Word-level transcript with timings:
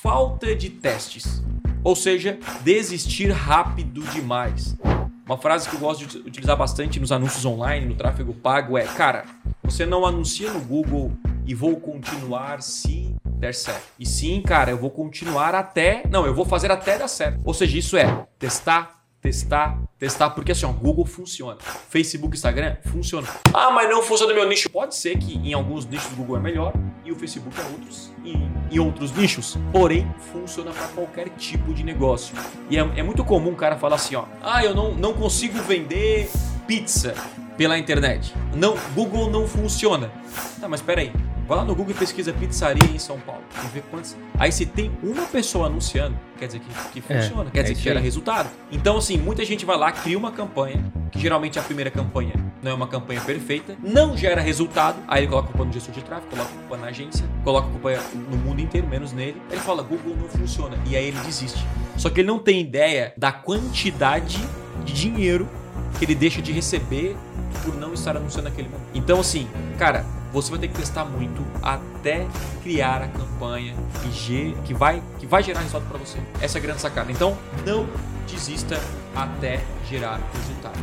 falta 0.00 0.54
de 0.54 0.70
testes. 0.70 1.42
Ou 1.82 1.96
seja, 1.96 2.38
desistir 2.62 3.30
rápido 3.30 4.00
demais. 4.12 4.76
Uma 5.26 5.36
frase 5.36 5.68
que 5.68 5.74
eu 5.74 5.80
gosto 5.80 6.06
de 6.06 6.18
utilizar 6.18 6.56
bastante 6.56 6.98
nos 7.00 7.12
anúncios 7.12 7.44
online, 7.44 7.86
no 7.86 7.94
tráfego 7.94 8.32
pago 8.32 8.78
é: 8.78 8.84
cara, 8.84 9.24
você 9.62 9.84
não 9.84 10.06
anuncia 10.06 10.52
no 10.52 10.60
Google 10.60 11.12
e 11.46 11.54
vou 11.54 11.76
continuar 11.76 12.62
se 12.62 13.14
der 13.24 13.54
certo. 13.54 13.88
E 13.98 14.06
sim, 14.06 14.40
cara, 14.40 14.70
eu 14.70 14.78
vou 14.78 14.90
continuar 14.90 15.54
até. 15.54 16.02
Não, 16.08 16.24
eu 16.24 16.34
vou 16.34 16.44
fazer 16.44 16.70
até 16.70 16.96
dar 16.98 17.08
certo. 17.08 17.40
Ou 17.44 17.52
seja, 17.52 17.78
isso 17.78 17.96
é 17.96 18.26
testar, 18.38 19.02
testar, 19.20 19.78
testar, 19.98 20.30
porque 20.30 20.52
assim, 20.52 20.64
ó, 20.64 20.72
Google 20.72 21.04
funciona. 21.04 21.58
Facebook, 21.88 22.36
Instagram 22.36 22.76
funciona. 22.86 23.26
Ah, 23.52 23.70
mas 23.70 23.88
não 23.90 24.02
funciona 24.02 24.32
no 24.32 24.38
meu 24.38 24.48
nicho. 24.48 24.70
Pode 24.70 24.94
ser 24.94 25.18
que 25.18 25.36
em 25.36 25.52
alguns 25.52 25.84
nichos 25.86 26.12
o 26.12 26.16
Google 26.16 26.36
é 26.36 26.40
melhor 26.40 26.72
e 27.08 27.12
o 27.12 27.16
Facebook 27.16 27.58
é 27.58 27.64
outros 27.64 28.12
e 28.22 28.36
em 28.70 28.78
outros 28.78 29.12
nichos. 29.12 29.56
Porém, 29.72 30.06
funciona 30.30 30.70
para 30.72 30.88
qualquer 30.88 31.30
tipo 31.30 31.72
de 31.72 31.82
negócio. 31.82 32.36
E 32.68 32.76
é, 32.76 32.80
é 32.96 33.02
muito 33.02 33.24
comum 33.24 33.52
o 33.52 33.56
cara 33.56 33.76
falar 33.76 33.96
assim, 33.96 34.14
ó, 34.14 34.24
ah, 34.42 34.62
eu 34.62 34.74
não, 34.74 34.92
não 34.92 35.14
consigo 35.14 35.58
vender 35.62 36.30
pizza 36.66 37.14
pela 37.56 37.78
internet. 37.78 38.34
Não, 38.54 38.76
Google 38.94 39.30
não 39.30 39.48
funciona. 39.48 40.10
Tá, 40.60 40.68
mas 40.68 40.80
espera 40.80 41.00
aí. 41.00 41.10
Vai 41.48 41.56
lá 41.56 41.64
no 41.64 41.74
Google 41.74 41.94
e 41.94 41.98
pesquisa 41.98 42.30
pizzaria 42.30 42.84
em 42.94 42.98
São 42.98 43.18
Paulo. 43.20 43.40
E 43.64 43.66
vê 43.68 43.80
quantos. 43.90 44.14
Aí 44.38 44.52
se 44.52 44.66
tem 44.66 44.92
uma 45.02 45.24
pessoa 45.24 45.66
anunciando, 45.66 46.14
quer 46.38 46.46
dizer 46.46 46.60
que, 46.60 47.00
que 47.00 47.12
é, 47.12 47.22
funciona, 47.22 47.50
quer 47.50 47.60
é 47.60 47.62
dizer 47.62 47.74
que 47.74 47.80
gera 47.80 47.98
resultado. 47.98 48.50
Então, 48.70 48.98
assim, 48.98 49.16
muita 49.16 49.42
gente 49.46 49.64
vai 49.64 49.78
lá, 49.78 49.90
cria 49.90 50.18
uma 50.18 50.30
campanha, 50.30 50.84
que 51.10 51.18
geralmente 51.18 51.58
a 51.58 51.62
primeira 51.62 51.90
campanha 51.90 52.34
não 52.62 52.72
é 52.72 52.74
uma 52.74 52.86
campanha 52.86 53.22
perfeita, 53.22 53.78
não 53.82 54.14
gera 54.14 54.42
resultado. 54.42 54.98
Aí 55.08 55.22
ele 55.22 55.28
coloca 55.28 55.48
a 55.48 55.52
culpa 55.52 55.64
no 55.64 55.72
gestor 55.72 55.94
de 55.94 56.02
tráfego, 56.02 56.28
coloca 56.28 56.50
a 56.50 56.54
culpa 56.54 56.76
na 56.76 56.86
agência, 56.88 57.26
coloca 57.42 57.66
a 57.66 57.70
culpa 57.70 57.90
no 58.14 58.36
mundo 58.36 58.60
inteiro, 58.60 58.86
menos 58.86 59.14
nele. 59.14 59.40
Ele 59.50 59.60
fala, 59.60 59.82
Google 59.82 60.16
não 60.20 60.28
funciona. 60.28 60.76
E 60.86 60.96
aí 60.96 61.06
ele 61.06 61.18
desiste. 61.20 61.64
Só 61.96 62.10
que 62.10 62.20
ele 62.20 62.28
não 62.28 62.38
tem 62.38 62.60
ideia 62.60 63.14
da 63.16 63.32
quantidade 63.32 64.38
de 64.84 64.92
dinheiro 64.92 65.48
que 65.98 66.04
ele 66.04 66.14
deixa 66.14 66.42
de 66.42 66.52
receber 66.52 67.16
por 67.64 67.74
não 67.74 67.94
estar 67.94 68.18
anunciando 68.18 68.50
naquele 68.50 68.68
momento. 68.68 68.90
Então, 68.94 69.18
assim, 69.18 69.48
cara, 69.78 70.04
você 70.32 70.50
vai 70.50 70.58
ter 70.58 70.68
que 70.68 70.74
testar 70.74 71.04
muito 71.04 71.44
até 71.62 72.26
criar 72.62 73.02
a 73.02 73.08
campanha 73.08 73.74
que, 74.02 74.54
que, 74.64 74.74
vai, 74.74 75.02
que 75.18 75.26
vai 75.26 75.42
gerar 75.42 75.60
resultado 75.60 75.88
para 75.88 75.98
você. 75.98 76.18
Essa 76.40 76.58
é 76.58 76.60
a 76.60 76.62
grande 76.62 76.80
sacada. 76.80 77.10
Então, 77.10 77.36
não 77.66 77.86
desista 78.26 78.78
até 79.14 79.60
gerar 79.88 80.20
resultado. 80.34 80.78